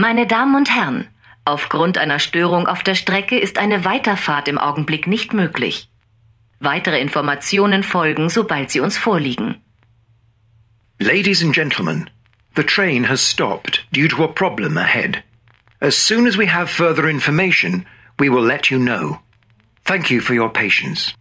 Meine 0.00 0.26
Damen 0.26 0.54
und 0.54 0.74
Herren, 0.74 1.08
aufgrund 1.44 1.98
einer 1.98 2.18
Störung 2.20 2.66
auf 2.66 2.82
der 2.82 2.94
Strecke 2.94 3.38
ist 3.38 3.58
eine 3.58 3.84
Weiterfahrt 3.84 4.48
im 4.48 4.56
Augenblick 4.56 5.06
nicht 5.06 5.34
möglich. 5.34 5.90
Weitere 6.58 6.98
Informationen 6.98 7.82
folgen, 7.82 8.30
sobald 8.30 8.70
sie 8.70 8.80
uns 8.80 8.96
vorliegen. 8.96 9.60
Ladies 10.98 11.44
and 11.44 11.54
gentlemen, 11.54 12.08
the 12.56 12.62
train 12.62 13.10
has 13.10 13.20
stopped 13.20 13.84
due 13.92 14.08
to 14.08 14.24
a 14.24 14.28
problem 14.28 14.78
ahead. 14.78 15.22
As 15.80 15.96
soon 15.96 16.26
as 16.26 16.38
we 16.38 16.46
have 16.46 16.70
further 16.70 17.06
information, 17.06 17.84
we 18.18 18.30
will 18.30 18.42
let 18.42 18.70
you 18.70 18.78
know. 18.78 19.18
Thank 19.84 20.10
you 20.10 20.22
for 20.22 20.34
your 20.34 20.48
patience. 20.50 21.12